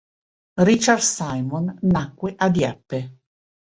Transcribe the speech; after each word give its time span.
Richard 0.57 0.99
Simon 1.03 1.75
nacque 1.83 2.33
a 2.39 2.49
Dieppe. 2.49 3.19